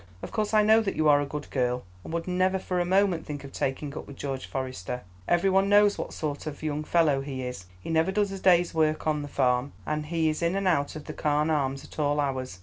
Of 0.23 0.31
course 0.31 0.51
I 0.51 0.63
know 0.63 0.81
that 0.81 0.95
you 0.95 1.07
are 1.09 1.21
a 1.21 1.27
good 1.27 1.51
girl, 1.51 1.83
and 2.03 2.11
would 2.11 2.27
never 2.27 2.57
for 2.57 2.79
a 2.79 2.85
moment 2.85 3.23
think 3.23 3.43
of 3.43 3.51
taking 3.51 3.95
up 3.95 4.07
with 4.07 4.15
George 4.15 4.47
Forester. 4.47 5.03
Every 5.27 5.51
one 5.51 5.69
knows 5.69 5.99
what 5.99 6.11
sort 6.11 6.47
of 6.47 6.63
young 6.63 6.83
fellow 6.83 7.21
he 7.21 7.43
is; 7.43 7.67
he 7.79 7.91
never 7.91 8.11
does 8.11 8.31
a 8.31 8.39
day's 8.39 8.73
work 8.73 9.05
on 9.05 9.21
the 9.21 9.27
farm, 9.27 9.73
and 9.85 10.07
he 10.07 10.27
is 10.27 10.41
in 10.41 10.55
and 10.55 10.67
out 10.67 10.95
of 10.95 11.05
the 11.05 11.13
'Carne 11.13 11.51
Arms' 11.51 11.83
at 11.83 11.99
all 11.99 12.19
hours. 12.19 12.59